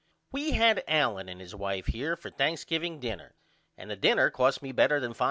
We 0.31 0.53
had 0.53 0.83
Allen 0.87 1.29
and 1.29 1.39
his 1.39 1.53
wife 1.53 1.85
here 1.85 2.15
for 2.15 2.31
thanksgiveing 2.31 2.99
dinner 2.99 3.35
and 3.77 3.91
the 3.91 3.95
dinner 3.95 4.31
cost 4.31 4.63
me 4.63 4.71
better 4.71 4.99
than 4.99 5.13
$5. 5.13 5.17